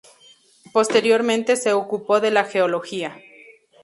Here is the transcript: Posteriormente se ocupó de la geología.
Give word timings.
Posteriormente 0.73 1.55
se 1.55 1.73
ocupó 1.73 2.19
de 2.21 2.31
la 2.31 2.45
geología. 2.45 3.19